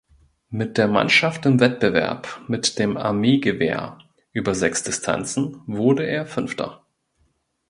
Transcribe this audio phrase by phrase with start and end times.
[0.49, 3.99] Mit der Mannschaft im Wettbewerb mit dem Armeegewehr
[4.31, 6.83] über sechs Distanzen wurde er Fünfter.